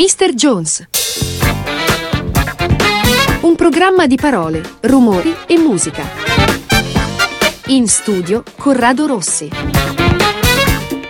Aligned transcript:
Mr. 0.00 0.32
Jones. 0.32 0.88
Un 3.42 3.54
programma 3.54 4.06
di 4.06 4.16
parole, 4.16 4.62
rumori 4.80 5.30
e 5.46 5.58
musica. 5.58 6.02
In 7.66 7.86
studio 7.86 8.42
Corrado 8.56 9.06
Rossi. 9.06 9.50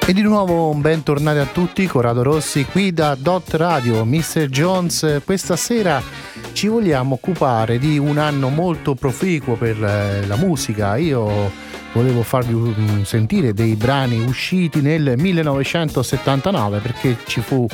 E 0.04 0.12
di 0.12 0.22
nuovo 0.22 0.70
un 0.70 0.80
bentornati 0.80 1.38
a 1.38 1.44
tutti, 1.44 1.86
Corrado 1.86 2.24
Rossi 2.24 2.64
qui 2.64 2.92
da 2.92 3.14
Dot 3.14 3.54
Radio, 3.54 4.04
Mr. 4.04 4.48
Jones. 4.48 5.20
Questa 5.24 5.54
sera 5.54 6.02
ci 6.50 6.66
vogliamo 6.66 7.14
occupare 7.14 7.78
di 7.78 7.96
un 7.96 8.18
anno 8.18 8.48
molto 8.48 8.96
proficuo 8.96 9.54
per 9.54 9.80
eh, 9.84 10.26
la 10.26 10.34
musica. 10.34 10.96
Io 10.96 11.52
volevo 11.92 12.24
farvi 12.24 13.04
sentire 13.04 13.54
dei 13.54 13.76
brani 13.76 14.18
usciti 14.18 14.80
nel 14.80 15.14
1979 15.16 16.80
perché 16.80 17.18
ci 17.26 17.40
fu 17.40 17.68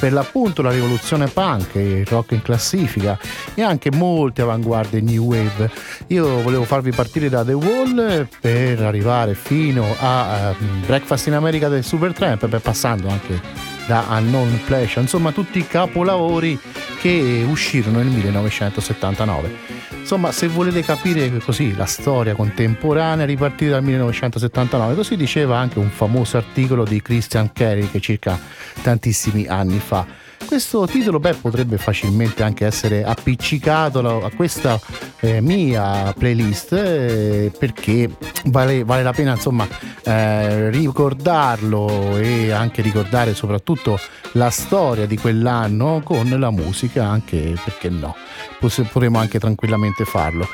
per 0.00 0.14
l'appunto 0.14 0.62
la 0.62 0.70
rivoluzione 0.70 1.26
punk, 1.26 1.74
il 1.74 2.06
rock 2.06 2.32
in 2.32 2.40
classifica 2.40 3.18
e 3.54 3.62
anche 3.62 3.90
molte 3.92 4.40
avanguardie 4.40 5.02
new 5.02 5.24
wave. 5.24 5.70
Io 6.06 6.40
volevo 6.40 6.64
farvi 6.64 6.90
partire 6.90 7.28
da 7.28 7.44
The 7.44 7.52
Wall 7.52 8.26
per 8.40 8.80
arrivare 8.80 9.34
fino 9.34 9.84
a 10.00 10.54
uh, 10.58 10.64
Breakfast 10.86 11.26
in 11.26 11.34
America 11.34 11.68
del 11.68 11.84
Supertramp, 11.84 12.58
passando 12.60 13.08
anche 13.08 13.40
da 13.86 14.06
Unknown 14.08 14.60
Pleasure, 14.64 15.02
insomma 15.02 15.32
tutti 15.32 15.58
i 15.58 15.66
capolavori 15.66 16.58
che 16.98 17.44
uscirono 17.46 17.98
nel 17.98 18.06
1979. 18.06 19.89
Insomma, 20.00 20.32
se 20.32 20.48
volete 20.48 20.82
capire 20.82 21.30
così 21.38 21.76
la 21.76 21.84
storia 21.84 22.34
contemporanea, 22.34 23.24
ripartire 23.24 23.70
dal 23.70 23.84
1979, 23.84 24.94
così 24.94 25.16
diceva 25.16 25.58
anche 25.58 25.78
un 25.78 25.90
famoso 25.90 26.36
articolo 26.36 26.84
di 26.84 27.00
Christian 27.00 27.52
Carey 27.52 27.88
che 27.90 28.00
circa 28.00 28.38
tantissimi 28.82 29.46
anni 29.46 29.78
fa. 29.78 30.04
Questo 30.44 30.84
titolo 30.86 31.20
beh, 31.20 31.34
potrebbe 31.34 31.76
facilmente 31.78 32.42
anche 32.42 32.66
essere 32.66 33.04
appiccicato 33.04 34.24
a 34.24 34.30
questa 34.34 34.80
eh, 35.20 35.40
mia 35.40 36.12
playlist 36.18 36.72
eh, 36.72 37.52
perché 37.56 38.10
vale, 38.46 38.82
vale, 38.82 39.04
la 39.04 39.12
pena 39.12 39.34
insomma 39.34 39.68
eh, 40.02 40.70
ricordarlo 40.70 42.16
e 42.16 42.50
anche 42.50 42.82
ricordare 42.82 43.32
soprattutto 43.32 43.96
la 44.32 44.50
storia 44.50 45.06
di 45.06 45.16
quell'anno 45.16 46.00
con 46.02 46.28
la 46.28 46.50
musica 46.50 47.06
anche 47.06 47.54
perché 47.62 47.88
no 47.88 48.16
potremmo 48.60 49.18
anche 49.18 49.38
tranquillamente 49.38 50.04
farlo 50.04 50.48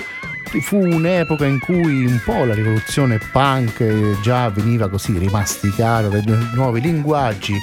fu 0.61 0.79
un'epoca 0.79 1.45
in 1.45 1.59
cui 1.59 2.07
un 2.07 2.21
po' 2.25 2.45
la 2.45 2.55
rivoluzione 2.55 3.19
punk 3.33 4.21
già 4.23 4.49
veniva 4.49 4.89
così 4.89 5.19
rimasticata 5.19 6.09
dai 6.09 6.23
nuovi 6.55 6.81
linguaggi, 6.81 7.55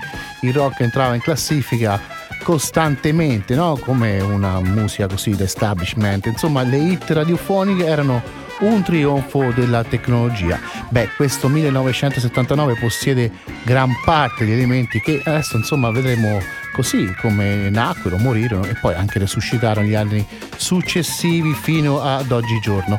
il 0.42 0.54
rock 0.54 0.82
entrava 0.82 1.16
in 1.16 1.22
classifica 1.22 2.00
costantemente, 2.44 3.56
no? 3.56 3.78
come 3.78 4.20
una 4.20 4.60
musica 4.60 5.08
così 5.08 5.32
d'establishment, 5.32 6.26
insomma 6.26 6.62
le 6.64 6.78
hit 6.78 7.10
radiofoniche 7.10 7.86
erano 7.86 8.22
un 8.64 8.84
trionfo 8.84 9.52
della 9.54 9.84
tecnologia. 9.84 10.60
Beh, 10.90 11.10
questo 11.16 11.48
1979 11.48 12.76
possiede 12.80 13.32
gran 13.64 13.90
parte 14.04 14.46
di 14.46 14.52
elementi 14.52 15.00
che 15.00 15.22
adesso 15.24 15.58
insomma 15.58 15.92
vedremo 15.92 16.40
così 16.74 17.14
come 17.20 17.70
nacquero, 17.70 18.18
morirono 18.18 18.66
e 18.66 18.76
poi 18.80 18.96
anche 18.96 19.20
resuscitarono 19.20 19.86
gli 19.86 19.94
anni 19.94 20.26
successivi 20.56 21.54
fino 21.54 22.02
ad 22.02 22.32
oggigiorno. 22.32 22.98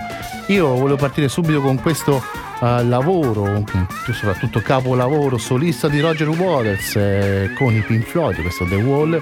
Io 0.48 0.68
volevo 0.68 0.96
partire 0.96 1.28
subito 1.28 1.60
con 1.60 1.80
questo 1.80 2.22
uh, 2.60 2.86
lavoro, 2.86 3.64
soprattutto 4.12 4.60
capolavoro 4.60 5.38
solista 5.38 5.88
di 5.88 6.00
Roger 6.00 6.28
Waters 6.28 6.96
eh, 6.96 7.50
con 7.56 7.74
i 7.74 7.80
Pink 7.80 8.04
Floyd, 8.04 8.40
questo 8.40 8.64
The 8.66 8.76
Wall 8.76 9.20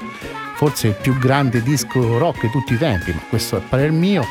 forse 0.63 0.87
il 0.87 0.95
più 0.95 1.19
grande 1.19 1.61
disco 1.61 2.19
rock 2.19 2.43
di 2.43 2.51
tutti 2.51 2.75
i 2.75 2.79
tempi, 2.79 3.11
ma 3.11 3.21
questo 3.29 3.57
è 3.57 3.59
il 3.59 3.65
parere 3.69 3.91
mio. 3.91 4.23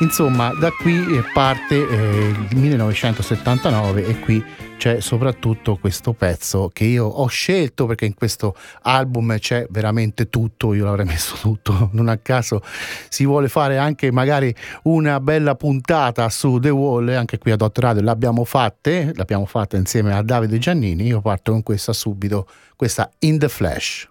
Insomma, 0.00 0.52
da 0.58 0.72
qui 0.72 1.00
parte 1.32 1.76
eh, 1.76 2.34
il 2.50 2.56
1979 2.56 4.04
e 4.04 4.18
qui 4.18 4.44
c'è 4.78 5.00
soprattutto 5.00 5.76
questo 5.76 6.12
pezzo 6.12 6.70
che 6.72 6.82
io 6.82 7.06
ho 7.06 7.28
scelto 7.28 7.86
perché 7.86 8.04
in 8.04 8.14
questo 8.14 8.56
album 8.82 9.38
c'è 9.38 9.68
veramente 9.70 10.28
tutto, 10.28 10.74
io 10.74 10.86
l'avrei 10.86 11.06
messo 11.06 11.36
tutto, 11.40 11.90
non 11.92 12.08
a 12.08 12.16
caso 12.16 12.62
si 13.08 13.24
vuole 13.24 13.46
fare 13.46 13.78
anche 13.78 14.10
magari 14.10 14.52
una 14.82 15.20
bella 15.20 15.54
puntata 15.54 16.28
su 16.30 16.58
The 16.58 16.70
Wall, 16.70 17.10
anche 17.10 17.38
qui 17.38 17.52
a 17.52 17.56
Dot 17.56 17.78
Radio 17.78 18.02
l'abbiamo 18.02 18.44
fatta, 18.44 18.90
l'abbiamo 19.14 19.46
fatta 19.46 19.76
insieme 19.76 20.12
a 20.12 20.22
Davide 20.22 20.58
Giannini, 20.58 21.06
io 21.06 21.20
parto 21.20 21.52
con 21.52 21.62
questa 21.62 21.92
subito, 21.92 22.48
questa 22.74 23.08
In 23.20 23.38
the 23.38 23.48
Flash. 23.48 24.08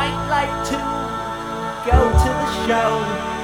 might 0.00 0.28
like 0.30 0.64
to 0.64 0.78
go 1.90 2.00
to 2.22 2.30
the 2.40 2.66
show. 2.66 3.39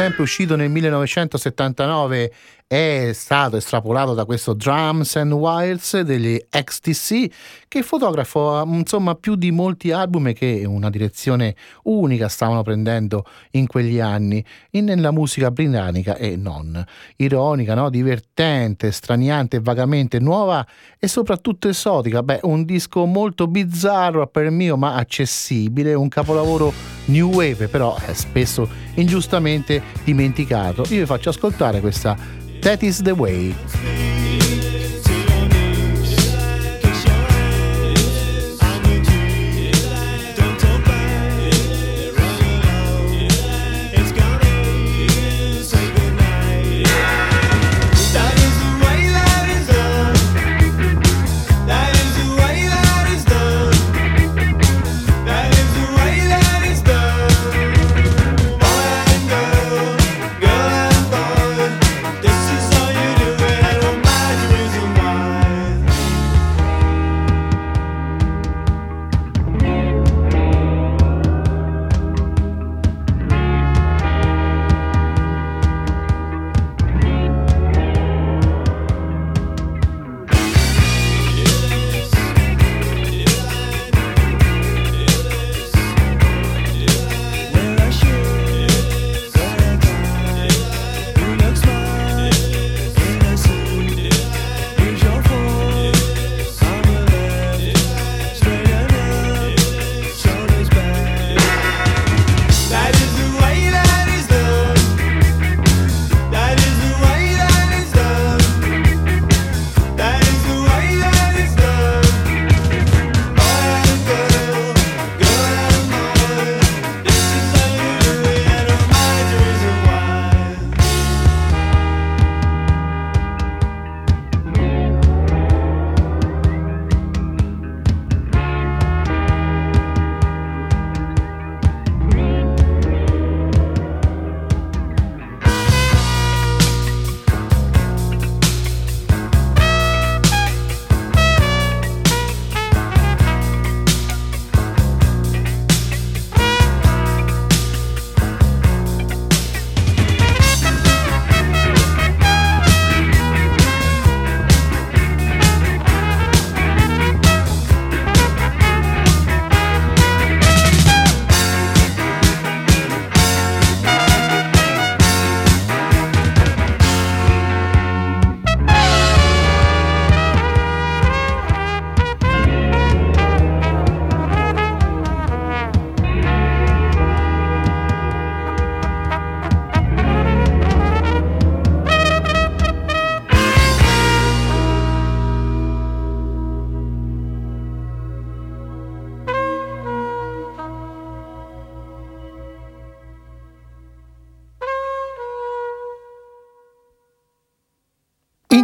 Sempre 0.00 0.22
uscito 0.22 0.56
nel 0.56 0.70
1979 0.70 2.32
è 2.72 3.10
stato 3.14 3.56
estrapolato 3.56 4.14
da 4.14 4.24
questo 4.24 4.54
Drums 4.54 5.16
and 5.16 5.32
Wires 5.32 6.02
degli 6.02 6.40
XTC 6.48 7.28
che 7.66 7.82
fotografa 7.82 8.62
insomma 8.64 9.16
più 9.16 9.34
di 9.34 9.50
molti 9.50 9.90
album 9.90 10.32
che 10.32 10.62
una 10.64 10.88
direzione 10.88 11.56
unica 11.84 12.28
stavano 12.28 12.62
prendendo 12.62 13.24
in 13.52 13.66
quegli 13.66 13.98
anni 13.98 14.44
in, 14.70 14.84
nella 14.84 15.10
musica 15.10 15.50
britannica 15.50 16.14
e 16.14 16.36
non 16.36 16.84
ironica, 17.16 17.74
no? 17.74 17.90
divertente, 17.90 18.92
straniante, 18.92 19.58
vagamente 19.58 20.20
nuova 20.20 20.64
e 20.96 21.08
soprattutto 21.08 21.66
esotica. 21.66 22.22
Beh, 22.22 22.38
un 22.42 22.64
disco 22.64 23.04
molto 23.04 23.48
bizzarro 23.48 24.28
per 24.28 24.48
mio 24.50 24.76
ma 24.76 24.94
accessibile, 24.94 25.94
un 25.94 26.06
capolavoro 26.06 26.72
new 27.06 27.32
wave 27.32 27.66
però 27.66 27.96
è 27.96 28.14
spesso 28.14 28.68
ingiustamente 28.94 29.82
dimenticato. 30.04 30.82
Io 30.82 31.00
vi 31.00 31.06
faccio 31.06 31.30
ascoltare 31.30 31.80
questa 31.80 32.38
That 32.62 32.82
is 32.82 33.02
the 33.02 33.14
way. 33.14 33.54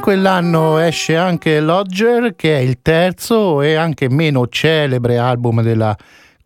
Quell'anno 0.07 0.79
esce 0.79 1.17
anche 1.17 1.59
Lodger, 1.59 2.37
che 2.37 2.57
è 2.57 2.61
il 2.61 2.79
terzo 2.81 3.61
e 3.61 3.75
anche 3.75 4.09
meno 4.09 4.47
celebre 4.47 5.19
album 5.19 5.63
della 5.63 5.97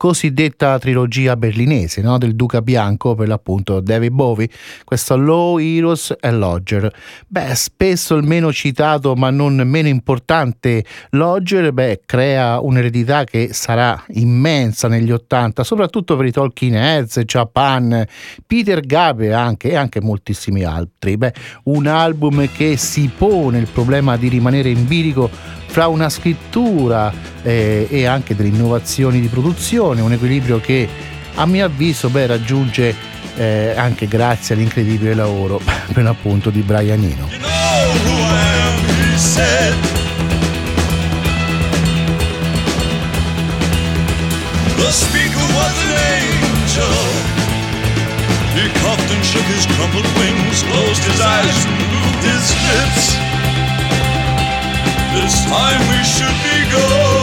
cosiddetta 0.01 0.79
trilogia 0.79 1.37
berlinese 1.37 2.01
no? 2.01 2.17
del 2.17 2.35
Duca 2.35 2.63
Bianco, 2.63 3.15
per 3.15 3.29
l'appunto 3.29 3.81
David 3.81 4.13
Bowie, 4.13 4.49
questo 4.83 5.15
Low 5.15 5.59
Heroes 5.59 6.17
e 6.19 6.31
Lodger. 6.31 6.91
Beh, 7.27 7.55
spesso 7.55 8.15
il 8.15 8.25
meno 8.25 8.51
citato 8.51 9.15
ma 9.15 9.29
non 9.29 9.57
meno 9.57 9.89
importante 9.89 10.87
Lodger, 11.11 11.75
beh, 11.75 12.01
crea 12.07 12.61
un'eredità 12.61 13.25
che 13.25 13.51
sarà 13.53 14.03
immensa 14.15 14.89
negli 14.89 15.11
Ottanta, 15.11 15.65
soprattutto 15.65 16.17
per 16.17 16.25
i 16.25 16.33
Tolkien 16.33 16.77
Heads, 16.77 17.21
Japan, 17.27 18.03
Peter 18.47 18.81
Gabriel 18.81 19.35
anche, 19.35 19.69
e 19.69 19.77
anche 19.77 20.01
moltissimi 20.01 20.65
altri. 20.65 21.19
Beh, 21.19 21.35
un 21.65 21.87
album 21.87 22.49
che 22.51 22.79
si 22.79 23.11
pone 23.15 23.59
il 23.59 23.69
problema 23.71 24.17
di 24.17 24.29
rimanere 24.29 24.71
in 24.71 24.87
bilico 24.87 25.59
fra 25.71 25.87
una 25.87 26.09
scrittura 26.09 27.13
eh, 27.43 27.87
e 27.89 28.05
anche 28.05 28.35
delle 28.35 28.49
innovazioni 28.49 29.21
di 29.21 29.29
produzione, 29.29 30.01
un 30.01 30.13
equilibrio 30.13 30.59
che 30.59 30.89
a 31.35 31.47
mio 31.47 31.65
avviso 31.65 32.09
beh, 32.09 32.27
raggiunge 32.27 32.93
eh, 33.37 33.75
anche 33.77 34.09
grazie 34.09 34.57
all'incredibile 34.57 35.15
lavoro 35.15 35.61
per 35.95 36.03
l'appunto 36.03 36.51
di 36.51 36.61
Brian 36.63 37.03
Eno. 37.05 37.29
You 37.31 37.39
know. 37.39 37.51
He 48.53 48.69
coughed 48.81 49.11
and 49.13 49.25
shook 49.25 49.45
his 49.45 49.65
crumpled 49.77 50.05
wings, 50.19 50.65
closed 50.65 51.05
his 51.05 51.21
eyes 51.21 51.65
and 51.65 51.79
moved 51.79 52.25
his 52.25 52.53
lips. 52.67 53.20
This 55.31 55.45
time 55.45 55.81
we 55.93 56.03
should 56.03 56.27
be 56.43 56.73
going. 56.73 57.20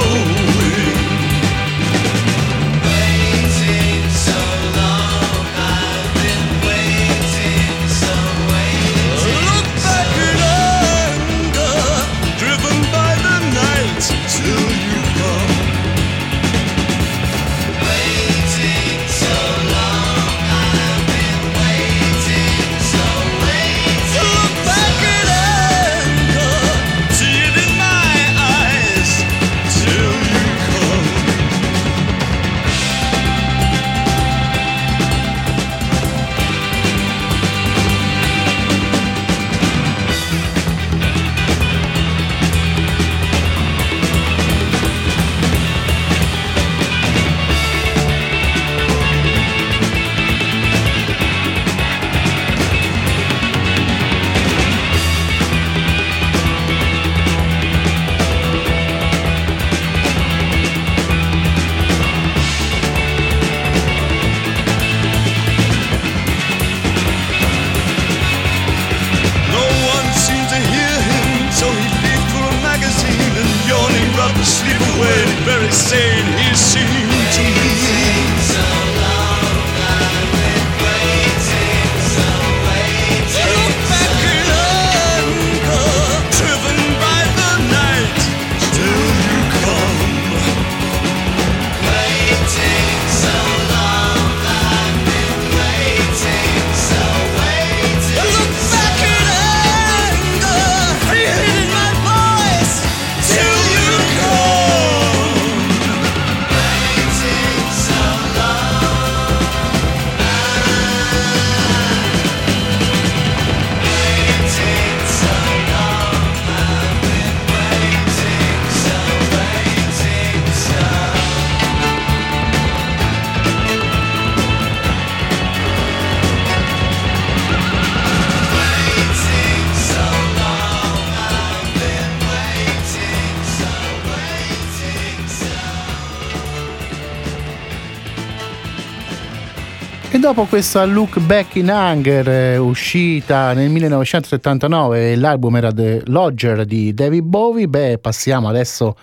Dopo 140.38 140.50
questa 140.50 140.86
Look 140.86 141.20
Back 141.22 141.56
in 141.56 141.72
Anger 141.72 142.29
eh, 142.29 142.58
uscita 142.58 143.53
nel 143.53 143.72
1979, 143.72 145.15
l'album 145.15 145.56
era 145.56 145.74
The 145.74 146.03
Lodger 146.06 146.63
di 146.63 146.94
David 146.94 147.24
Bowie, 147.24 147.67
beh 147.67 147.98
passiamo 147.98 148.48
adesso 148.48 148.96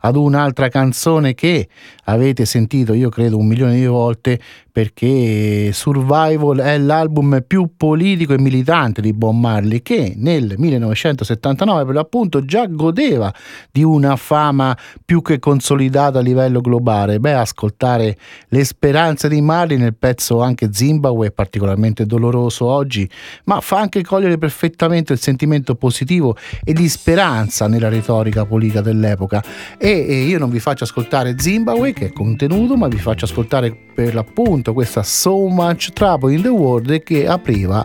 ad 0.00 0.16
un'altra 0.16 0.68
canzone 0.68 1.32
che 1.32 1.66
avete 2.04 2.44
sentito 2.44 2.92
io 2.92 3.08
credo 3.08 3.38
un 3.38 3.46
milione 3.46 3.76
di 3.76 3.86
volte 3.86 4.38
perché 4.72 5.70
Survival 5.70 6.56
è 6.56 6.78
l'album 6.78 7.44
più 7.46 7.72
politico 7.76 8.32
e 8.32 8.40
militante 8.40 9.02
di 9.02 9.12
Bob 9.12 9.34
Marley 9.34 9.82
che 9.82 10.14
nel 10.16 10.54
1979 10.56 11.84
per 11.84 11.94
l'appunto 11.94 12.42
già 12.46 12.64
godeva 12.66 13.32
di 13.70 13.82
una 13.82 14.16
fama 14.16 14.74
più 15.04 15.20
che 15.20 15.38
consolidata 15.38 16.20
a 16.20 16.22
livello 16.22 16.62
globale. 16.62 17.20
Beh, 17.20 17.34
ascoltare 17.34 18.16
le 18.48 18.64
speranze 18.64 19.28
di 19.28 19.42
Marley 19.42 19.76
nel 19.76 19.94
pezzo 19.94 20.40
anche 20.40 20.70
Zimbabwe 20.72 21.26
è 21.26 21.32
particolarmente 21.32 22.06
doloroso 22.06 22.64
oggi, 22.64 23.08
ma 23.44 23.60
fa 23.60 23.78
anche 23.78 24.02
cogliere 24.02 24.38
perfettamente 24.38 25.12
il 25.12 25.20
sentimento 25.20 25.74
positivo 25.74 26.34
e 26.64 26.72
di 26.72 26.88
speranza 26.88 27.68
nella 27.68 27.90
retorica 27.90 28.46
politica 28.46 28.80
dell'epoca. 28.80 29.44
E, 29.76 30.06
e 30.08 30.22
io 30.22 30.38
non 30.38 30.48
vi 30.48 30.60
faccio 30.60 30.84
ascoltare 30.84 31.34
Zimbabwe 31.38 31.92
che 31.92 32.06
è 32.06 32.12
contenuto, 32.12 32.74
ma 32.76 32.88
vi 32.88 32.96
faccio 32.96 33.26
ascoltare 33.26 33.90
per 33.94 34.14
l'appunto 34.14 34.61
questa 34.70 35.02
So 35.02 35.48
Much 35.48 35.90
Trouble 35.92 36.32
in 36.32 36.42
the 36.42 36.48
World 36.48 37.02
che 37.02 37.26
apriva 37.26 37.84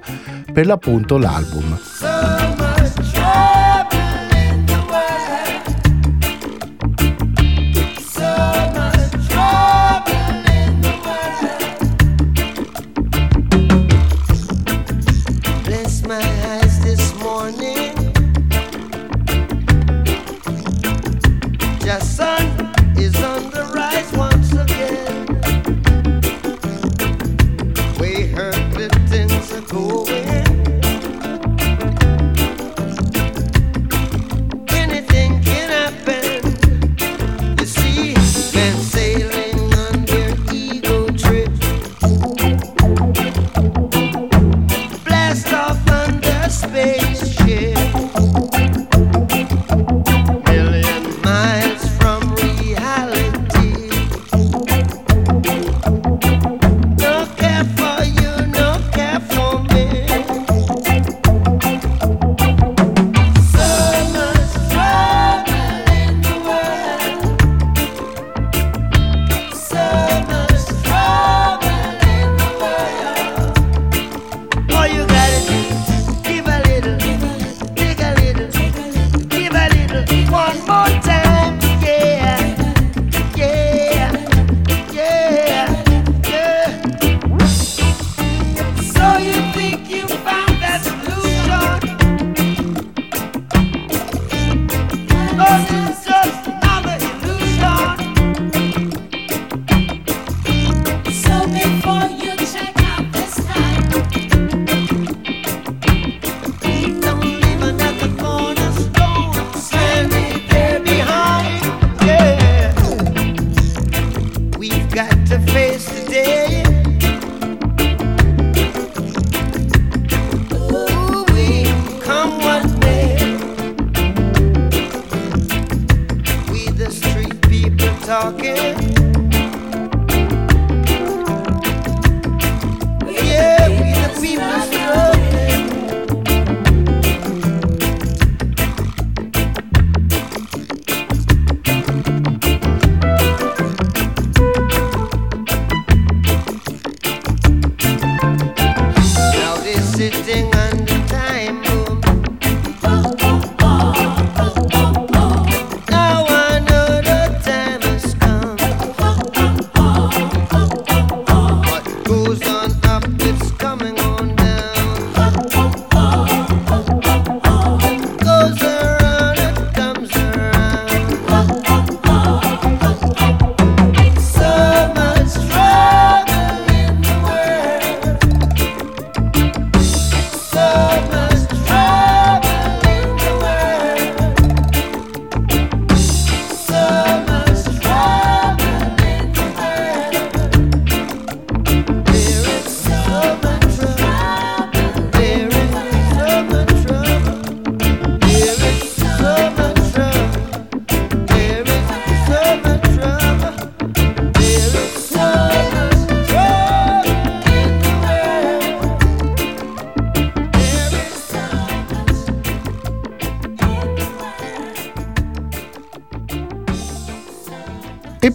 per 0.54 0.68
l'appunto 0.68 1.18
l'album. 1.18 2.57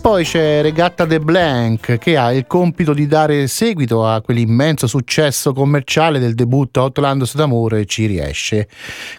Poi 0.02 0.24
c'è 0.24 0.62
Regatta 0.62 1.04
de 1.04 1.20
Blanc 1.20 1.96
che 1.98 2.16
ha 2.16 2.32
il 2.32 2.48
compito 2.48 2.92
di 2.92 3.06
dare 3.06 3.46
seguito 3.46 4.04
a 4.04 4.20
quell'immenso 4.20 4.88
successo 4.88 5.52
commerciale 5.52 6.18
del 6.18 6.34
debutto 6.34 6.80
Outlandos 6.80 7.36
d'amore 7.36 7.80
e 7.80 7.86
ci 7.86 8.06
riesce. 8.06 8.68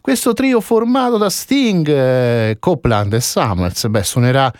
Questo 0.01 0.33
trio 0.33 0.59
formato 0.59 1.17
da 1.17 1.29
Sting, 1.29 1.87
eh, 1.87 2.57
Copeland 2.59 3.13
e 3.13 3.21
Summers, 3.21 3.87
beh, 3.87 4.03
suonerà 4.03 4.51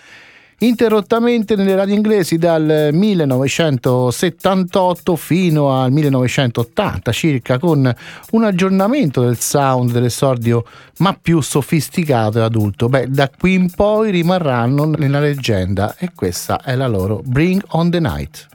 interrottamente 0.68 1.56
nelle 1.56 1.76
radio 1.76 1.94
inglesi 1.94 2.38
dal 2.38 2.90
1978 2.92 5.16
fino 5.16 5.82
al 5.82 5.92
1980 5.92 7.12
circa 7.12 7.60
con 7.60 7.94
un 8.32 8.44
aggiornamento 8.44 9.22
del 9.22 9.38
sound 9.38 9.92
dell'esordio 9.92 10.66
ma 10.98 11.16
più 11.20 11.42
sofisticato 11.42 12.40
e 12.40 12.42
adulto. 12.42 12.88
Beh, 12.88 13.10
da 13.10 13.30
qui 13.30 13.56
in 13.56 13.72
poi 13.72 14.12
rimarranno 14.12 14.86
nella 14.86 15.20
leggenda 15.20 15.96
e 15.98 16.12
questa 16.16 16.62
è 16.62 16.76
la 16.76 16.88
loro 16.88 17.22
Bring 17.24 17.62
on 17.70 17.90
the 17.90 18.00
Night. 18.00 18.48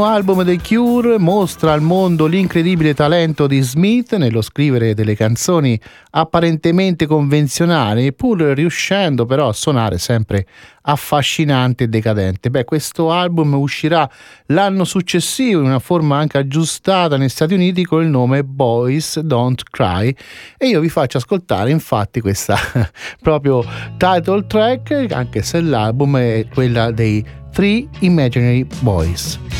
Primo 0.00 0.14
album 0.14 0.42
dei 0.44 0.58
Cure 0.58 1.18
mostra 1.18 1.74
al 1.74 1.82
mondo 1.82 2.24
l'incredibile 2.24 2.94
talento 2.94 3.46
di 3.46 3.60
Smith 3.60 4.16
nello 4.16 4.40
scrivere 4.40 4.94
delle 4.94 5.14
canzoni 5.14 5.78
apparentemente 6.12 7.04
convenzionali, 7.04 8.14
pur 8.14 8.40
riuscendo 8.40 9.26
però 9.26 9.48
a 9.48 9.52
suonare 9.52 9.98
sempre 9.98 10.46
affascinante 10.80 11.84
e 11.84 11.88
decadente. 11.88 12.48
Beh, 12.48 12.64
questo 12.64 13.12
album 13.12 13.52
uscirà 13.52 14.08
l'anno 14.46 14.84
successivo 14.84 15.60
in 15.60 15.66
una 15.66 15.80
forma 15.80 16.16
anche 16.16 16.38
aggiustata 16.38 17.18
negli 17.18 17.28
Stati 17.28 17.52
Uniti 17.52 17.84
con 17.84 18.02
il 18.02 18.08
nome 18.08 18.42
Boys 18.42 19.20
Don't 19.20 19.64
Cry 19.70 20.16
e 20.56 20.66
io 20.66 20.80
vi 20.80 20.88
faccio 20.88 21.18
ascoltare 21.18 21.70
infatti 21.70 22.22
questa 22.22 22.56
proprio 23.20 23.62
title 23.98 24.46
track, 24.46 25.08
anche 25.10 25.42
se 25.42 25.60
l'album 25.60 26.16
è 26.16 26.46
quella 26.50 26.90
dei 26.90 27.22
Three 27.52 27.86
Imaginary 27.98 28.66
Boys. 28.80 29.59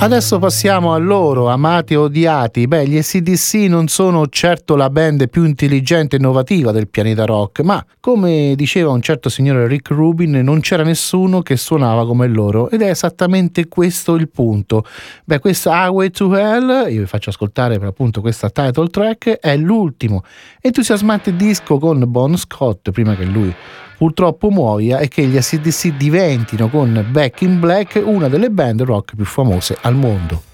Adesso 0.00 0.38
passiamo 0.38 0.94
a 0.94 0.96
loro, 0.96 1.48
amati 1.48 1.94
e 1.94 1.96
odiati. 1.96 2.68
Beh, 2.68 2.86
gli 2.86 3.02
SDC 3.02 3.54
non 3.68 3.88
sono 3.88 4.28
certo 4.28 4.76
la 4.76 4.90
band 4.90 5.28
più 5.28 5.42
intelligente 5.44 6.14
e 6.14 6.18
innovativa 6.20 6.70
del 6.70 6.86
pianeta 6.86 7.24
rock, 7.24 7.60
ma 7.62 7.84
come 7.98 8.54
diceva 8.54 8.92
un 8.92 9.02
certo 9.02 9.28
signore 9.28 9.66
Rick 9.66 9.90
Rubin, 9.90 10.30
non 10.30 10.60
c'era 10.60 10.84
nessuno 10.84 11.42
che 11.42 11.56
suonava 11.56 12.06
come 12.06 12.28
loro 12.28 12.70
ed 12.70 12.82
è 12.82 12.88
esattamente 12.88 13.66
questo 13.66 14.14
il 14.14 14.28
punto. 14.28 14.84
Beh, 15.24 15.40
questa 15.40 15.84
Highway 15.84 16.10
to 16.10 16.34
Hell, 16.34 16.92
io 16.92 17.00
vi 17.00 17.06
faccio 17.06 17.30
ascoltare 17.30 17.80
per 17.80 17.88
appunto 17.88 18.20
questa 18.20 18.50
title 18.50 18.88
track, 18.88 19.30
è 19.40 19.56
l'ultimo 19.56 20.22
entusiasmante 20.60 21.34
disco 21.34 21.78
con 21.78 22.04
Bon 22.06 22.36
Scott 22.36 22.92
prima 22.92 23.16
che 23.16 23.24
lui 23.24 23.52
purtroppo 23.98 24.48
muoia 24.48 25.00
e 25.00 25.08
che 25.08 25.26
gli 25.26 25.36
ACDC 25.36 25.96
diventino 25.96 26.68
con 26.68 27.06
Back 27.10 27.42
in 27.42 27.58
Black 27.58 28.00
una 28.02 28.28
delle 28.28 28.48
band 28.48 28.82
rock 28.82 29.16
più 29.16 29.24
famose 29.24 29.76
al 29.82 29.96
mondo. 29.96 30.47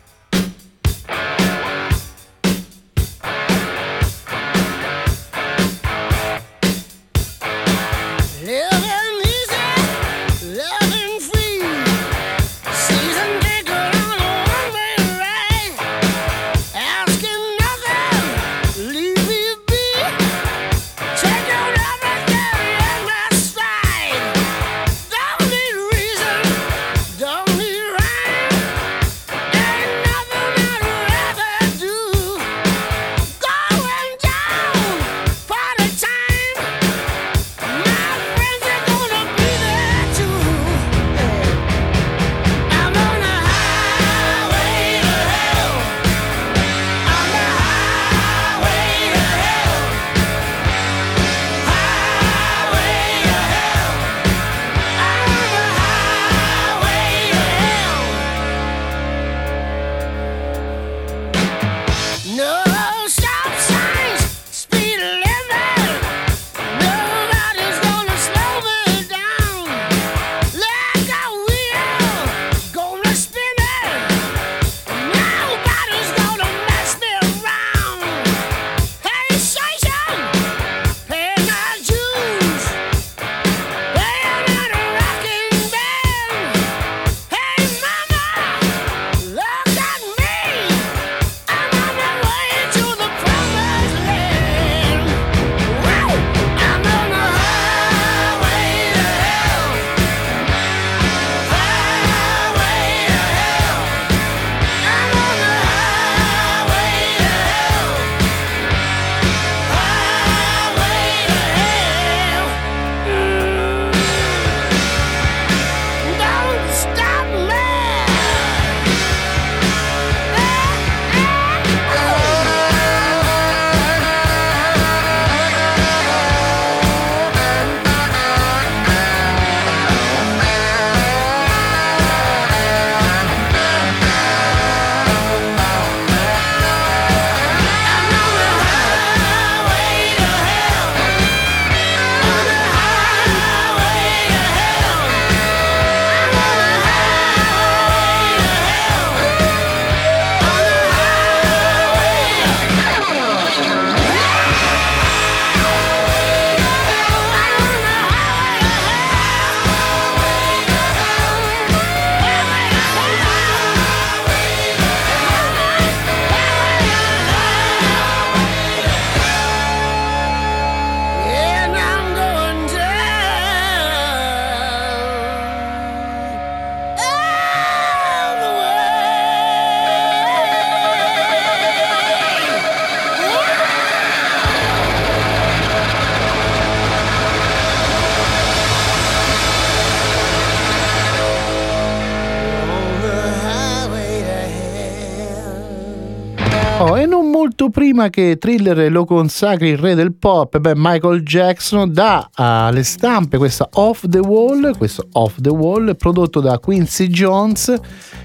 Molto 197.64 197.70
prima 197.70 198.10
che 198.10 198.36
Thriller 198.38 198.90
lo 198.90 199.04
consacri 199.04 199.68
il 199.68 199.78
re 199.78 199.94
del 199.94 200.14
pop, 200.14 200.58
beh, 200.58 200.72
Michael 200.76 201.22
Jackson 201.22 201.92
dà 201.92 202.30
alle 202.34 202.82
stampe 202.82 203.38
questa 203.38 203.68
Off 203.74 204.04
the 204.08 204.18
Wall, 204.18 204.76
questo 204.76 205.06
Off 205.12 205.36
the 205.40 205.50
Wall 205.50 205.96
prodotto 205.96 206.40
da 206.40 206.58
Quincy 206.58 207.06
Jones 207.06 207.74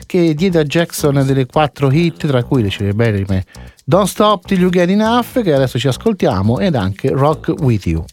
che 0.06 0.34
diede 0.34 0.60
a 0.60 0.64
Jackson 0.64 1.24
delle 1.26 1.46
quattro 1.46 1.92
hit 1.92 2.28
tra 2.28 2.44
cui 2.44 2.64
le 2.64 2.70
celeberrime 2.70 3.46
Don't 3.86 4.08
Stop 4.08 4.46
Till 4.46 4.60
You 4.60 4.70
Get 4.70 4.90
Enough 4.90 5.42
che 5.42 5.54
adesso 5.54 5.78
ci 5.80 5.88
ascoltiamo 5.88 6.60
ed 6.60 6.76
anche 6.76 7.10
Rock 7.10 7.54
With 7.60 7.86
You. 7.86 8.04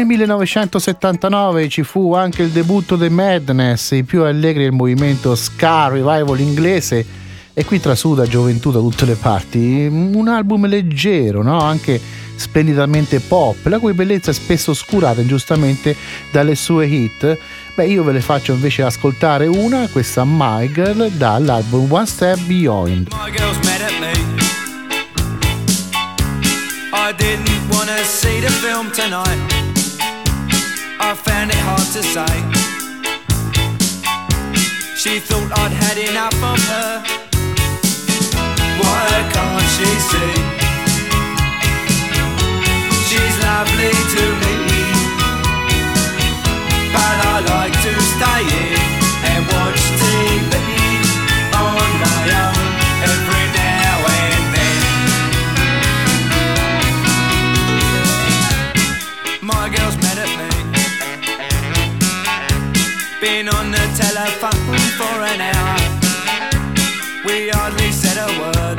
Nel 0.00 0.08
1979 0.08 1.68
ci 1.68 1.82
fu 1.82 2.14
anche 2.14 2.42
il 2.42 2.50
debutto 2.50 2.96
dei 2.96 3.10
Madness, 3.10 3.90
i 3.90 4.02
più 4.02 4.22
allegri 4.22 4.62
del 4.62 4.72
movimento 4.72 5.34
ska 5.34 5.88
revival 5.88 6.40
inglese 6.40 7.04
e 7.52 7.64
qui 7.66 7.80
trasuda 7.80 8.24
gioventù 8.26 8.70
da 8.70 8.78
tutte 8.78 9.04
le 9.04 9.16
parti. 9.16 9.86
Un 9.90 10.26
album 10.28 10.66
leggero, 10.66 11.42
no? 11.42 11.60
anche 11.60 12.00
splendidamente 12.34 13.20
pop, 13.20 13.66
la 13.66 13.78
cui 13.78 13.92
bellezza 13.92 14.30
è 14.30 14.34
spesso 14.34 14.70
oscurata 14.70 15.20
ingiustamente 15.20 15.94
dalle 16.32 16.54
sue 16.54 16.86
hit. 16.86 17.36
Beh, 17.74 17.86
io 17.86 18.02
ve 18.02 18.12
le 18.12 18.22
faccio 18.22 18.54
invece 18.54 18.82
ascoltare 18.82 19.46
una, 19.46 19.86
questa 19.88 20.24
My 20.24 20.70
Girl, 20.72 21.10
dall'album 21.10 21.92
One 21.92 22.06
Step 22.06 22.38
Beyond. 22.44 23.08
I 26.92 27.12
didn't 27.16 27.48
wanna 27.70 28.02
see 28.04 28.40
the 28.40 28.50
film 28.50 28.90
tonight. 28.92 29.59
I 31.02 31.14
found 31.14 31.50
it 31.50 31.56
hard 31.56 31.88
to 31.96 32.02
say. 32.02 32.34
She 34.94 35.18
thought 35.18 35.50
I'd 35.58 35.72
had 35.72 35.96
enough 35.96 36.36
of 36.44 36.60
her. 36.70 36.92
Why 38.80 39.08
can't 39.32 39.68
she 39.74 39.88
see? 40.10 40.34
She's 43.08 43.36
lovely 43.48 43.96
to 44.14 44.24
me. 44.42 44.54
But 46.92 47.16
I 47.32 47.36
like 47.48 47.76
to 47.86 47.92
stay 48.12 48.42
in 48.60 48.78
and 49.24 49.42
watch 49.56 49.80
TV 50.00 50.69
Been 63.40 63.48
on 63.56 63.70
the 63.70 63.86
telephone 63.96 64.76
for 65.00 65.16
an 65.32 65.40
hour. 65.40 65.80
We 67.24 67.48
hardly 67.48 67.90
said 67.90 68.20
a 68.20 68.28
word. 68.36 68.76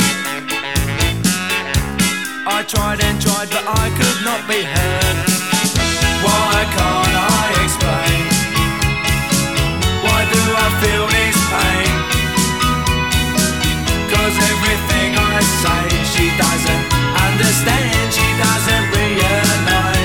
I 2.46 2.62
tried 2.70 3.02
and 3.02 3.18
tried, 3.20 3.50
but 3.50 3.66
I 3.66 3.90
could 3.98 4.20
not 4.22 4.46
be 4.46 4.62
heard. 4.62 5.18
Why 6.22 6.54
can't 6.78 7.16
I 7.42 7.46
explain? 7.66 8.22
Why 10.06 10.20
do 10.30 10.42
I 10.54 10.68
feel 10.78 11.06
this 11.10 11.38
pain? 11.50 11.94
Cause 14.14 14.36
everything 14.46 15.10
I 15.18 15.42
say 15.62 15.84
she 16.14 16.26
doesn't 16.38 16.86
understand, 17.18 18.14
she 18.14 18.30
doesn't 18.38 18.86
realize, 18.94 20.01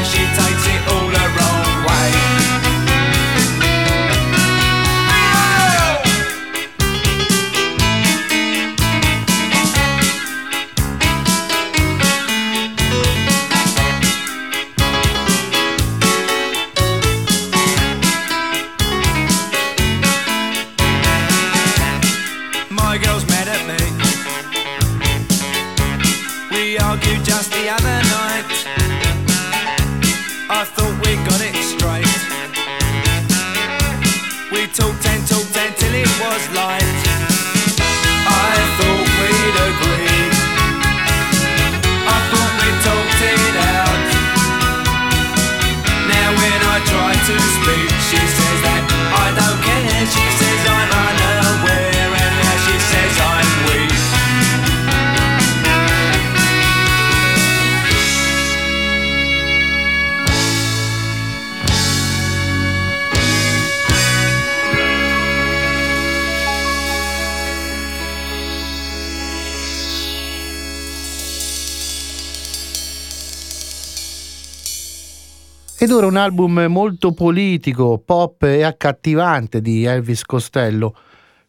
ora 75.96 76.06
un 76.08 76.16
album 76.16 76.66
molto 76.68 77.12
politico, 77.12 77.96
pop 78.04 78.42
e 78.42 78.62
accattivante 78.62 79.62
di 79.62 79.84
Elvis 79.84 80.24
Costello. 80.24 80.94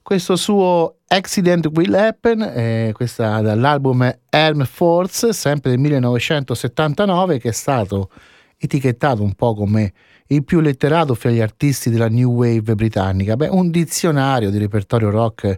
Questo 0.01 0.37
suo 0.37 0.99
Accident 1.07 1.69
Will 1.73 1.93
Happen, 1.93 2.41
eh, 2.41 2.91
questa 2.93 3.41
dall'album 3.41 4.09
Elm 4.29 4.63
Force, 4.63 5.33
sempre 5.33 5.71
del 5.71 5.79
1979, 5.79 7.39
che 7.39 7.49
è 7.49 7.51
stato 7.51 8.09
etichettato 8.57 9.21
un 9.21 9.33
po' 9.33 9.53
come 9.53 9.91
il 10.27 10.45
più 10.45 10.61
letterato 10.61 11.13
fra 11.13 11.29
gli 11.29 11.41
artisti 11.41 11.89
della 11.89 12.07
New 12.07 12.31
Wave 12.31 12.73
britannica. 12.73 13.35
Beh, 13.35 13.49
un 13.49 13.69
dizionario 13.69 14.49
di 14.49 14.59
repertorio 14.59 15.09
rock 15.09 15.57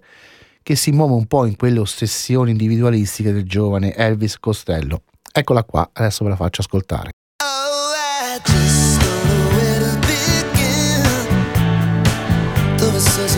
che 0.63 0.75
si 0.75 0.91
muove 0.91 1.13
un 1.13 1.27
po' 1.27 1.45
in 1.45 1.55
quelle 1.55 1.77
ossessioni 1.77 2.51
individualistiche 2.51 3.31
del 3.31 3.43
giovane 3.43 3.93
Elvis 3.93 4.39
Costello. 4.39 5.03
Eccola 5.31 5.63
qua, 5.63 5.87
adesso 5.93 6.23
ve 6.23 6.31
la 6.31 6.35
faccio 6.35 6.61
ascoltare. 6.61 7.11
Just 8.51 9.01
don't 9.01 9.23
know 9.29 9.45
where 9.57 9.79
to 9.85 9.93
begin. 10.09 11.03
Though 12.79 12.95
it 12.97 13.01
says 13.01 13.28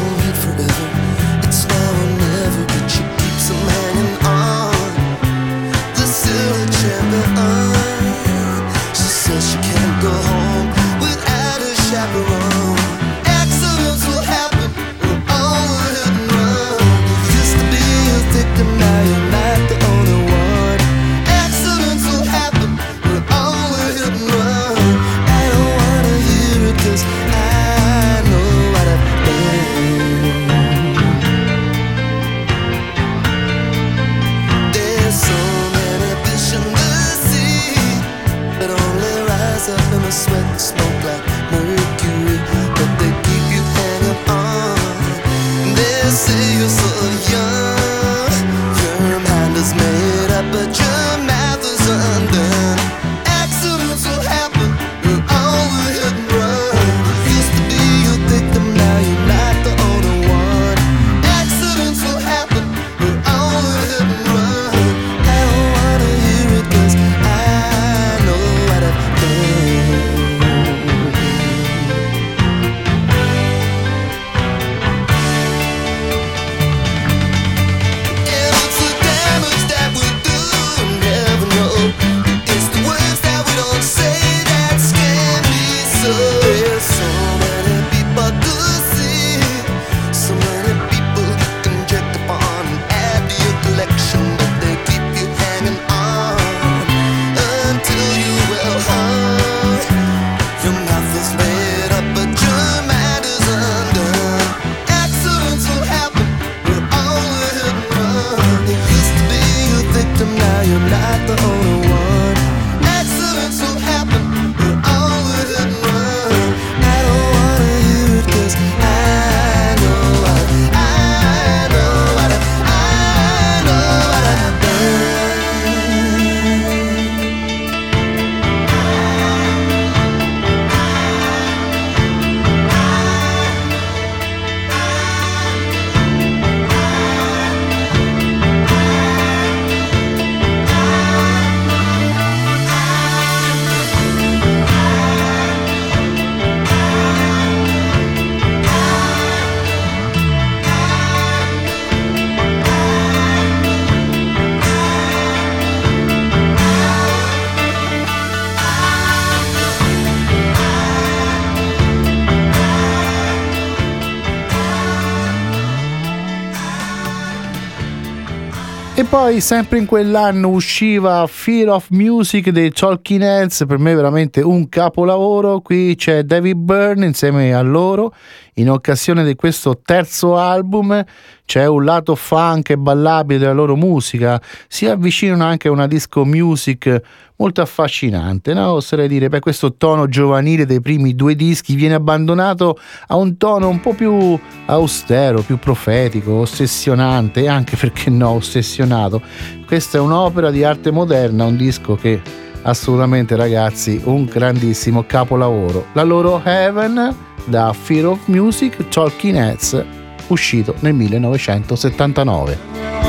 poi 169.11 169.41
sempre 169.41 169.77
in 169.77 169.85
quell'anno 169.85 170.47
usciva 170.47 171.27
Fear 171.27 171.67
of 171.67 171.89
Music 171.89 172.49
dei 172.49 172.71
Talking 172.71 173.21
Heads, 173.21 173.65
per 173.67 173.77
me 173.77 173.93
veramente 173.93 174.39
un 174.39 174.69
capolavoro. 174.69 175.59
Qui 175.59 175.95
c'è 175.97 176.23
David 176.23 176.55
Byrne 176.55 177.07
insieme 177.07 177.53
a 177.53 177.61
loro. 177.61 178.13
In 178.55 178.69
occasione 178.69 179.23
di 179.23 179.35
questo 179.35 179.79
terzo 179.83 180.37
album 180.37 181.03
c'è 181.45 181.65
un 181.65 181.85
lato 181.85 182.15
funk 182.15 182.71
e 182.71 182.77
ballabile 182.77 183.39
della 183.39 183.53
loro 183.53 183.77
musica, 183.77 184.41
si 184.67 184.87
avvicinano 184.87 185.45
anche 185.45 185.69
a 185.69 185.71
una 185.71 185.87
disco 185.87 186.25
music 186.25 187.01
molto 187.37 187.61
affascinante, 187.61 188.53
no? 188.53 188.73
Oserei 188.73 189.07
dire, 189.07 189.29
beh, 189.29 189.39
questo 189.39 189.75
tono 189.75 190.07
giovanile 190.07 190.65
dei 190.65 190.81
primi 190.81 191.15
due 191.15 191.35
dischi 191.35 191.75
viene 191.75 191.95
abbandonato 191.95 192.77
a 193.07 193.15
un 193.15 193.37
tono 193.37 193.69
un 193.69 193.79
po' 193.79 193.93
più 193.93 194.37
austero, 194.65 195.41
più 195.41 195.57
profetico, 195.57 196.33
ossessionante 196.33 197.47
anche 197.47 197.77
perché 197.77 198.09
no, 198.09 198.31
ossessionato. 198.31 199.21
Questa 199.65 199.97
è 199.97 200.01
un'opera 200.01 200.51
di 200.51 200.63
arte 200.63 200.91
moderna, 200.91 201.45
un 201.45 201.55
disco 201.55 201.95
che 201.95 202.21
assolutamente 202.63 203.35
ragazzi, 203.35 204.01
un 204.05 204.25
grandissimo 204.25 205.03
capolavoro. 205.05 205.87
La 205.93 206.03
loro 206.03 206.41
Heaven 206.43 207.15
da 207.45 207.73
Fear 207.73 208.05
of 208.05 208.19
Music 208.25 208.87
Talking 208.89 209.35
Heads 209.35 209.83
uscito 210.27 210.75
nel 210.79 210.93
1979. 210.93 213.00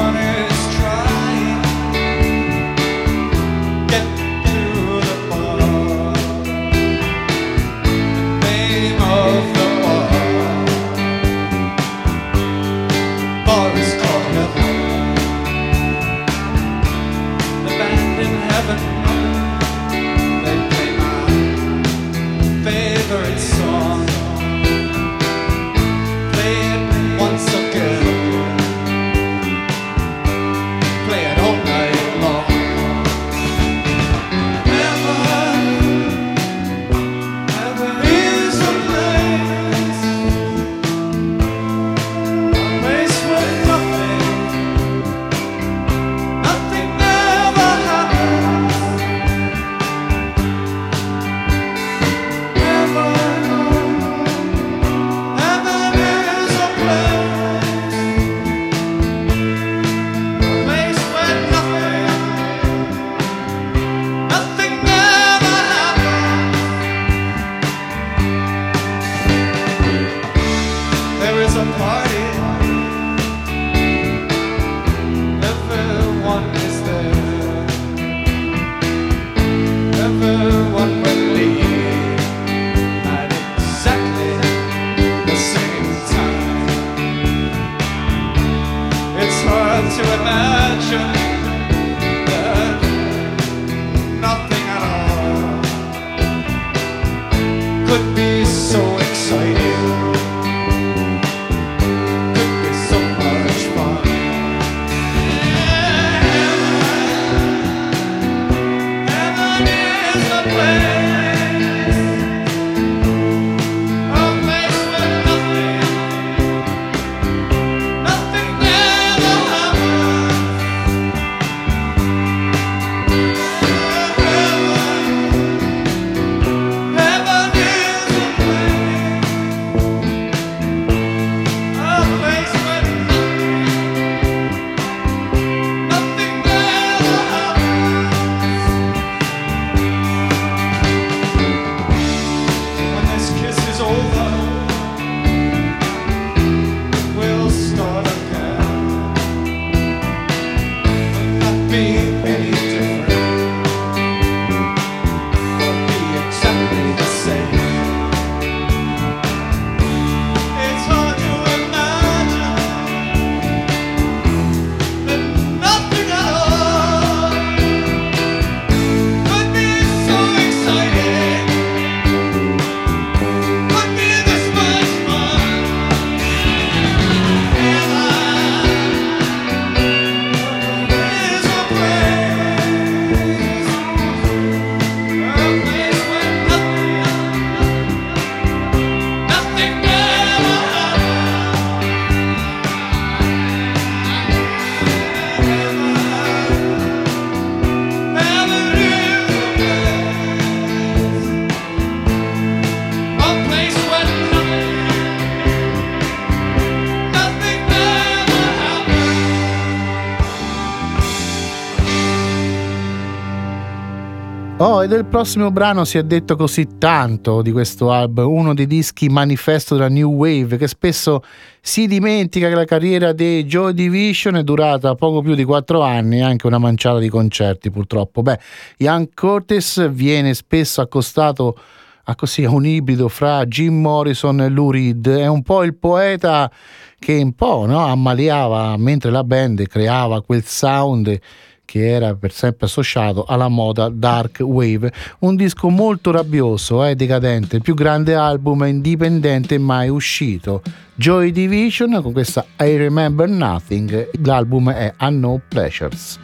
Del 215.03 215.11
prossimo 215.11 215.51
brano 215.51 215.85
si 215.85 215.99
è 215.99 216.05
detto 216.05 216.37
così 216.37 216.79
tanto 216.79 217.43
di 217.43 217.51
questo 217.51 217.91
album, 217.91 218.33
uno 218.33 218.55
dei 218.55 218.69
dischi 218.69 219.09
manifesto 219.09 219.75
della 219.75 219.89
New 219.89 220.13
Wave, 220.13 220.57
che 220.57 220.69
spesso 220.69 221.25
si 221.61 221.89
dimentica 221.89 222.49
che 222.49 222.55
la 222.55 222.65
carriera 222.65 223.13
dei 223.13 223.45
Joy 223.45 223.73
Division 223.73 224.37
è 224.37 224.45
durata 224.45 224.95
poco 224.95 225.21
più 225.21 225.35
di 225.35 225.43
quattro 225.43 225.83
anni 225.83 226.19
e 226.19 226.23
anche 226.23 226.47
una 226.47 226.59
manciata 226.59 227.01
di 227.01 227.09
concerti, 227.09 227.73
purtroppo. 227.73 228.23
Beh, 228.23 228.39
Ian 228.77 229.09
Curtis 229.13 229.91
viene 229.91 230.35
spesso 230.35 230.81
accostato 230.81 231.59
a 232.05 232.15
così 232.15 232.45
un 232.45 232.65
ibrido 232.65 233.09
fra 233.09 233.45
Jim 233.45 233.81
Morrison 233.81 234.41
e 234.41 234.49
Lou 234.49 234.71
Reed, 234.71 235.09
è 235.09 235.27
un 235.27 235.43
po' 235.43 235.65
il 235.65 235.75
poeta 235.75 236.49
che 236.97 237.21
un 237.21 237.33
po' 237.33 237.67
no, 237.67 237.85
ammaliava 237.85 238.77
mentre 238.77 239.11
la 239.11 239.25
band 239.25 239.67
creava 239.67 240.23
quel 240.23 240.45
sound 240.45 241.19
che 241.65 241.89
era 241.89 242.15
per 242.15 242.33
sempre 242.33 242.67
associato 242.67 243.25
alla 243.25 243.49
moda 243.49 243.89
dark 243.89 244.41
wave, 244.41 244.93
un 245.21 245.37
disco 245.37 245.69
molto 245.69 246.11
rabbioso 246.11 246.85
e 246.85 246.95
decadente, 246.95 247.57
il 247.57 247.63
più 247.63 247.75
grande 247.75 248.15
album 248.15 248.65
indipendente 248.65 249.59
mai 249.59 249.89
uscito. 249.89 250.63
Joy 250.95 251.31
Division 251.31 252.01
con 252.03 252.13
questa 252.13 252.45
I 252.59 252.77
Remember 252.77 253.29
Nothing, 253.29 254.11
l'album 254.23 254.71
è 254.71 254.93
Unknown 255.01 255.43
Pleasures. 255.49 256.19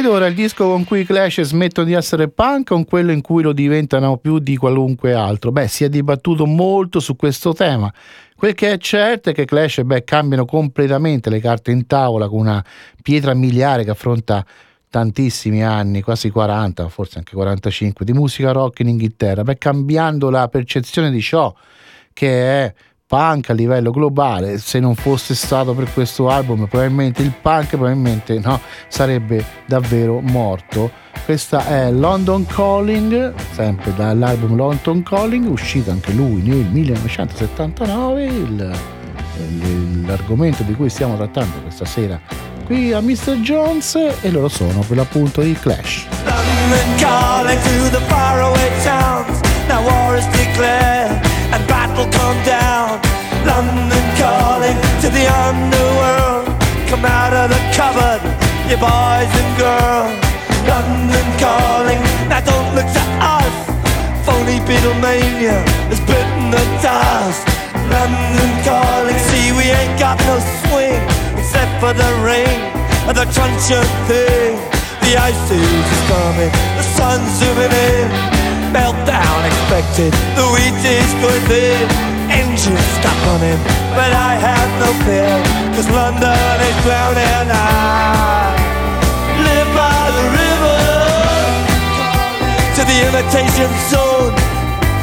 Ed 0.00 0.06
ora 0.06 0.28
il 0.28 0.34
disco 0.34 0.66
con 0.66 0.84
cui 0.84 1.00
i 1.00 1.04
Clash 1.04 1.42
smettono 1.42 1.86
di 1.86 1.92
essere 1.92 2.30
punk 2.30 2.68
con 2.68 2.86
quello 2.86 3.12
in 3.12 3.20
cui 3.20 3.42
lo 3.42 3.52
diventano 3.52 4.16
più 4.16 4.38
di 4.38 4.56
qualunque 4.56 5.12
altro. 5.12 5.52
Beh, 5.52 5.68
si 5.68 5.84
è 5.84 5.90
dibattuto 5.90 6.46
molto 6.46 7.00
su 7.00 7.16
questo 7.16 7.52
tema. 7.52 7.92
Quel 8.34 8.54
che 8.54 8.72
è 8.72 8.78
certo 8.78 9.28
è 9.28 9.34
che 9.34 9.44
Clash 9.44 9.82
beh, 9.82 10.02
cambiano 10.04 10.46
completamente 10.46 11.28
le 11.28 11.38
carte 11.38 11.70
in 11.70 11.86
tavola 11.86 12.28
con 12.28 12.38
una 12.38 12.64
pietra 13.02 13.34
miliare 13.34 13.84
che 13.84 13.90
affronta 13.90 14.42
tantissimi 14.88 15.62
anni, 15.62 16.00
quasi 16.00 16.30
40, 16.30 16.88
forse 16.88 17.18
anche 17.18 17.34
45, 17.34 18.02
di 18.02 18.14
musica 18.14 18.52
rock 18.52 18.80
in 18.80 18.88
Inghilterra, 18.88 19.42
beh, 19.42 19.58
cambiando 19.58 20.30
la 20.30 20.48
percezione 20.48 21.10
di 21.10 21.20
ciò 21.20 21.54
che 22.14 22.64
è 22.64 22.74
punk 23.10 23.50
a 23.50 23.54
livello 23.54 23.90
globale, 23.90 24.58
se 24.58 24.78
non 24.78 24.94
fosse 24.94 25.34
stato 25.34 25.74
per 25.74 25.92
questo 25.92 26.28
album 26.28 26.66
probabilmente 26.66 27.22
il 27.22 27.32
punk 27.32 27.70
probabilmente 27.70 28.38
no, 28.38 28.60
sarebbe 28.86 29.44
davvero 29.66 30.20
morto. 30.20 30.92
Questa 31.24 31.66
è 31.66 31.90
London 31.90 32.46
Calling, 32.46 33.34
sempre 33.50 33.92
dall'album 33.96 34.54
London 34.54 35.02
Calling, 35.02 35.48
uscito 35.48 35.90
anche 35.90 36.12
lui 36.12 36.40
nel 36.42 36.66
1979, 36.70 38.24
il, 38.26 38.78
l'argomento 40.06 40.62
di 40.62 40.74
cui 40.74 40.88
stiamo 40.88 41.16
trattando 41.16 41.62
questa 41.62 41.84
sera 41.84 42.20
qui 42.64 42.92
a 42.92 43.00
Mr. 43.00 43.40
Jones 43.40 43.96
e 44.20 44.30
loro 44.30 44.46
sono 44.46 44.84
per 44.86 44.96
l'appunto 44.96 45.42
i 45.42 45.54
Clash. 45.54 46.06
London 46.24 46.96
calling 46.98 47.60
to 47.60 47.90
the 47.90 48.00
faraway 48.06 48.70
towns. 48.84 49.40
Now 49.66 49.82
war 49.84 50.16
is 50.16 50.26
declared 50.28 51.29
and 51.52 51.62
battle 51.66 52.06
come 52.10 52.38
down. 52.44 53.00
London 53.44 54.04
calling 54.16 54.76
to 55.02 55.08
the 55.10 55.24
underworld. 55.26 56.46
Come 56.88 57.04
out 57.04 57.32
of 57.32 57.50
the 57.50 57.60
cupboard, 57.74 58.22
you 58.68 58.78
boys 58.78 59.30
and 59.30 59.50
girls. 59.58 60.14
London 60.66 61.26
calling, 61.38 62.00
now 62.28 62.40
don't 62.40 62.70
look 62.74 62.86
to 62.86 63.04
us. 63.18 63.54
Phony 64.26 64.58
Beatlemania 64.66 65.58
has 65.90 66.00
bitten 66.06 66.50
the 66.50 66.64
dust. 66.82 67.46
London 67.90 68.52
calling, 68.62 69.18
see 69.30 69.50
we 69.52 69.70
ain't 69.70 69.98
got 69.98 70.18
no 70.30 70.38
swing 70.66 71.02
except 71.38 71.72
for 71.80 71.92
the 71.92 72.10
rain 72.22 72.60
and 73.08 73.16
the 73.16 73.26
truncheon 73.34 73.86
thing. 74.06 74.54
The 75.02 75.16
ice 75.16 75.50
is 75.50 76.00
coming, 76.06 76.52
the 76.76 76.84
sun's 76.94 77.30
zooming 77.38 77.72
in. 77.72 78.39
Meltdown 78.70 79.42
expected, 79.50 80.14
the 80.38 80.46
wheat 80.54 80.78
is 80.86 81.10
going 81.18 81.42
thin. 81.50 81.90
Engines 82.30 82.86
stop 83.02 83.18
running, 83.26 83.58
but 83.98 84.14
I 84.14 84.38
have 84.38 84.70
no 84.78 84.94
fear, 85.02 85.26
cause 85.74 85.90
London 85.90 86.54
is 86.62 86.76
drowning. 86.86 87.50
I 87.50 88.54
live 89.42 89.70
by 89.74 90.02
the 90.14 90.26
river 90.38 90.80
to 92.78 92.82
the 92.86 92.98
imitation 93.10 93.70
zone. 93.90 94.38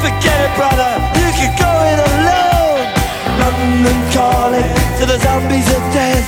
Forget 0.00 0.38
it, 0.48 0.52
brother, 0.56 0.92
you 1.20 1.28
can 1.36 1.52
go 1.60 1.68
it 1.92 2.00
alone. 2.08 2.88
London 3.36 3.98
calling 4.16 4.70
to 4.96 5.04
the 5.04 5.20
zombies 5.20 5.68
of 5.76 5.84
death. 5.92 6.24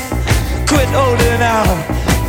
Quit 0.69 0.93
holding 0.93 1.41
out 1.41 1.81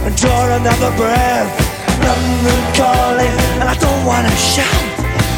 and 0.08 0.16
draw 0.16 0.56
another 0.56 0.96
breath. 0.96 1.52
London 2.00 2.62
calling, 2.80 3.36
and 3.60 3.68
I 3.68 3.76
don't 3.76 4.06
wanna 4.06 4.32
shout. 4.40 4.91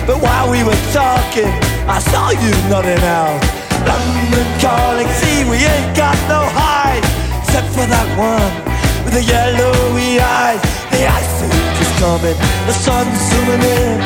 But 0.06 0.20
while 0.20 0.52
we 0.52 0.64
were 0.64 0.82
talking, 0.92 1.48
I 1.88 2.00
saw 2.12 2.32
you 2.32 2.52
nodding 2.68 3.00
out. 3.08 3.40
London 3.88 4.48
calling, 4.60 5.08
see 5.20 5.48
we 5.48 5.64
ain't 5.64 5.96
got 5.96 6.16
no 6.28 6.44
hide, 6.44 7.04
except 7.40 7.72
for 7.72 7.88
that 7.88 8.08
one 8.20 8.52
with 9.04 9.16
the 9.16 9.24
yellowy 9.24 10.20
eyes. 10.20 10.60
The 10.92 11.08
ice 11.08 11.40
age 11.48 11.80
is 11.80 11.92
coming, 12.04 12.36
the 12.68 12.76
sun's 12.76 13.16
zooming 13.32 13.64
in. 13.64 14.00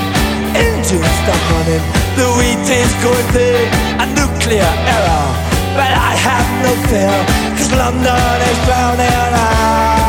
Engines 0.53 1.13
stop 1.25 1.41
running, 1.49 1.83
the 2.13 2.29
wheat 2.37 2.65
is 2.69 2.93
going 3.01 3.27
thin. 3.33 3.65
A 3.97 4.05
nuclear 4.13 4.69
error, 4.93 5.25
but 5.73 5.91
I 5.93 6.13
have 6.13 6.47
no 6.61 6.73
fear, 6.89 7.17
cause 7.57 7.73
London 7.73 8.37
is 8.45 8.59
drowning. 8.69 9.33
I, 9.33 10.06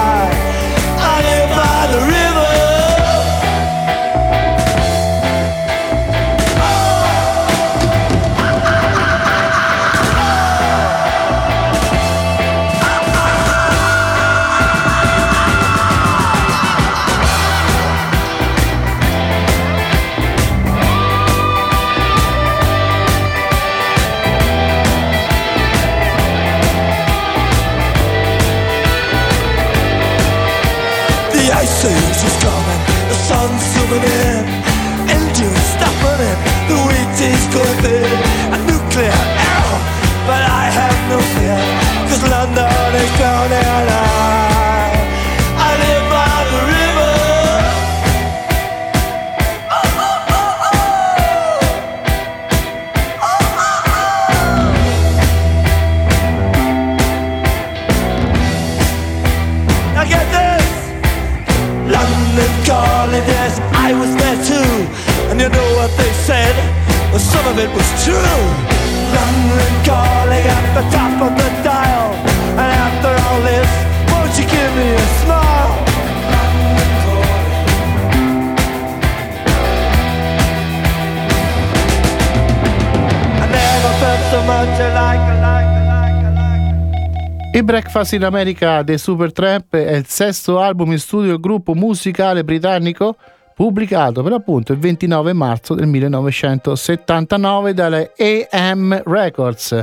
Breakfast 87.78 88.14
in 88.14 88.24
America 88.24 88.82
dei 88.82 88.98
Supertramp 88.98 89.76
è 89.76 89.94
il 89.94 90.06
sesto 90.08 90.58
album 90.58 90.90
in 90.90 90.98
studio 90.98 91.28
del 91.28 91.38
gruppo 91.38 91.74
musicale 91.74 92.42
britannico 92.42 93.14
pubblicato 93.54 94.24
per 94.24 94.32
appunto 94.32 94.72
il 94.72 94.80
29 94.80 95.32
marzo 95.32 95.74
del 95.74 95.86
1979 95.86 97.74
dalle 97.74 98.14
AM 98.50 99.00
Records. 99.04 99.80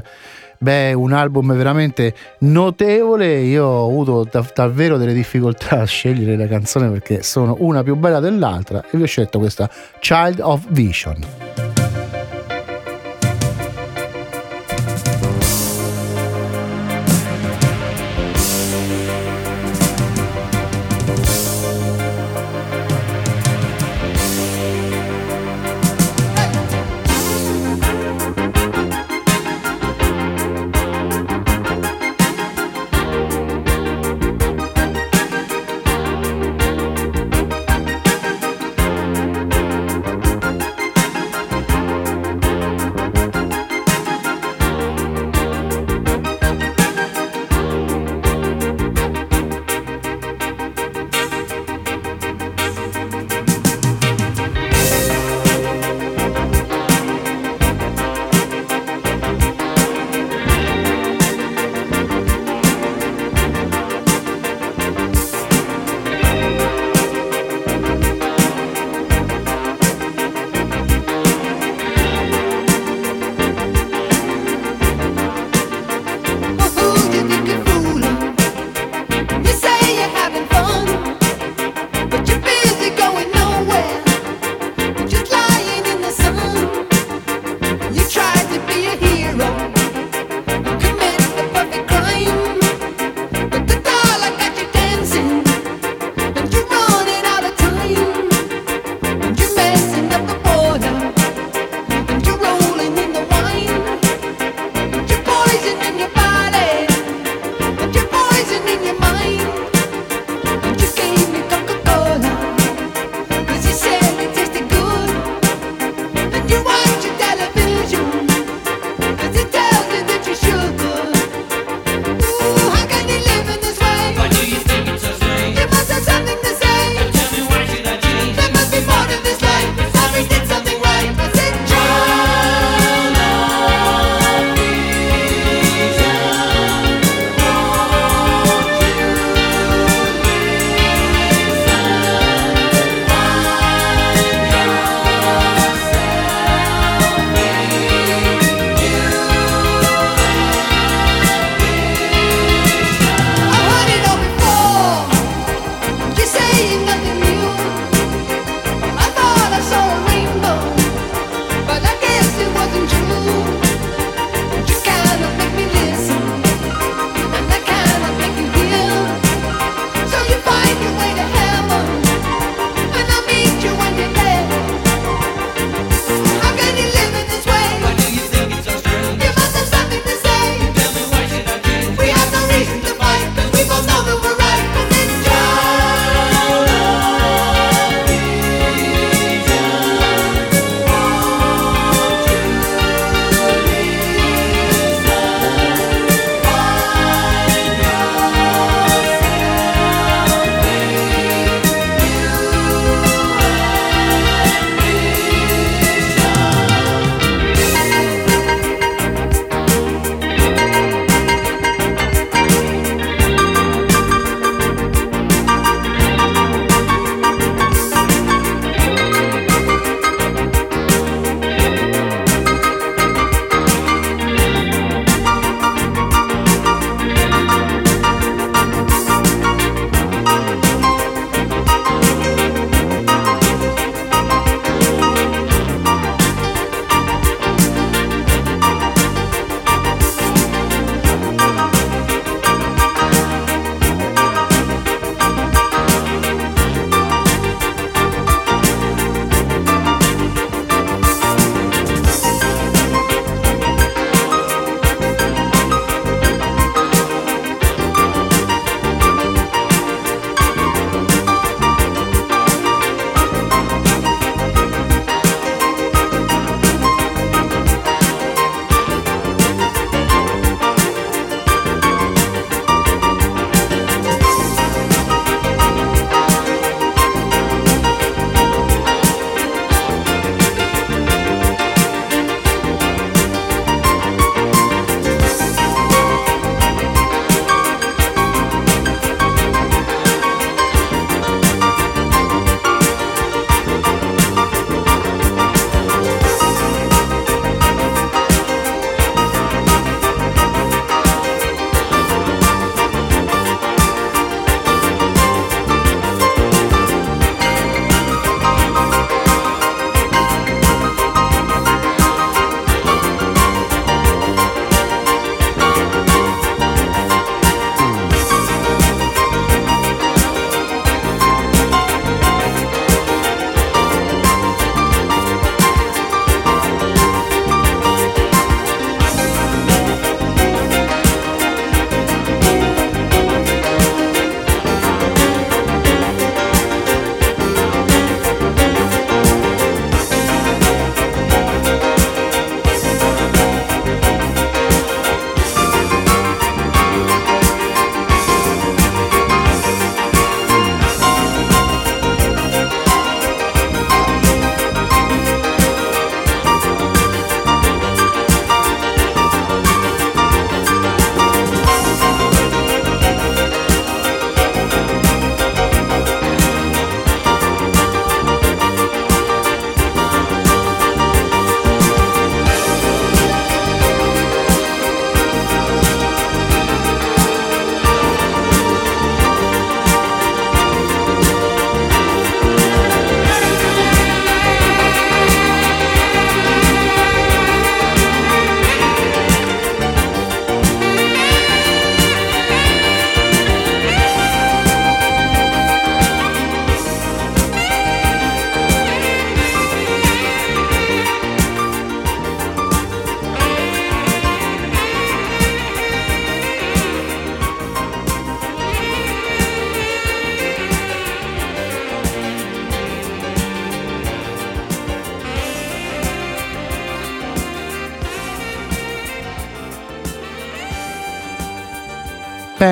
Beh, 0.58 0.92
un 0.92 1.14
album 1.14 1.56
veramente 1.56 2.14
notevole. 2.40 3.38
Io 3.38 3.66
ho 3.66 3.88
avuto 3.88 4.28
da- 4.30 4.46
davvero 4.54 4.98
delle 4.98 5.14
difficoltà 5.14 5.80
a 5.80 5.86
scegliere 5.86 6.36
le 6.36 6.50
canzoni 6.50 6.92
perché 6.92 7.24
sono 7.24 7.56
una 7.60 7.82
più 7.82 7.96
bella 7.96 8.20
dell'altra 8.20 8.84
e 8.92 8.98
vi 8.98 9.04
ho 9.04 9.08
scelto 9.08 9.40
questa 9.40 9.70
Child 10.02 10.42
of 10.42 10.66
Vision. 10.68 11.75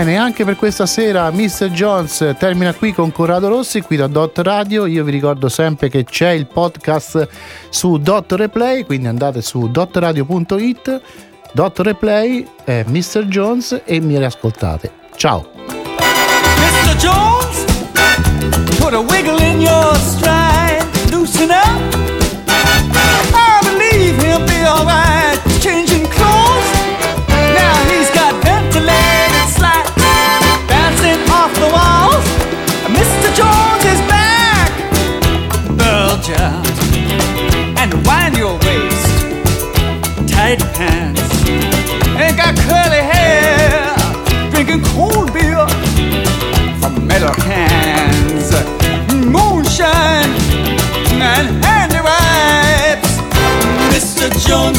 Bene, 0.04 0.18
anche 0.18 0.43
per 0.43 0.58
questa 0.58 0.86
sera 0.86 1.32
Mr. 1.32 1.70
Jones 1.70 2.36
termina 2.38 2.74
qui 2.74 2.91
con 2.91 3.14
Corrado 3.14 3.47
Rossi, 3.47 3.80
qui 3.80 3.95
da 3.95 4.08
Dot 4.08 4.38
Radio. 4.39 4.86
Io 4.86 5.01
vi 5.06 5.12
ricordo 5.12 5.47
sempre 5.47 5.88
che 5.88 6.04
c'è 6.04 6.32
il 6.32 6.45
podcast 6.45 7.26
su 7.70 7.97
Dot 7.99 8.34
Replay, 8.34 8.84
quindi 8.84 9.08
andate 9.08 9.41
su 9.41 9.72
dotradio.it, 9.72 11.01
Dot 11.54 11.80
Replay, 11.80 12.45
eh, 12.66 12.84
Mr. 12.86 13.28
Jones 13.28 13.82
e 13.86 14.01
mi 14.01 14.18
riascoltate. 14.18 14.91
Ciao! 15.16 15.49
Mr. 15.56 16.97
Jones, 16.97 17.64
put 18.80 18.91
a 18.91 18.99
wiggle 18.99 19.41
in 19.41 19.62
your 19.62 19.95
stride, 19.95 20.86
loosen 21.12 21.49
up. 21.49 21.95
I 22.49 23.62
believe 23.64 24.22
he'll 24.22 24.45
be 24.45 24.66
alright. 24.66 25.12